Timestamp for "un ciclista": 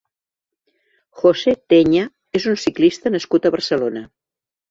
2.53-3.13